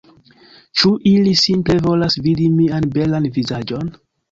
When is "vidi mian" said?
2.29-2.91